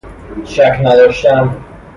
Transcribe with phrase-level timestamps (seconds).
[0.45, 1.55] شک نداشتن